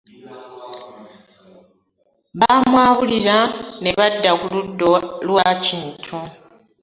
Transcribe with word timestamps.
Bamwabulira 2.39 3.37
ne 3.81 3.91
badda 3.97 4.31
ku 4.41 4.47
ludda 4.55 4.91
lwa 5.27 5.47
Kintu. 5.65 6.17